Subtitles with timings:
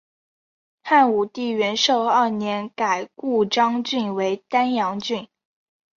[0.81, 5.27] 汉武帝元狩二年改故鄣郡为丹阳郡。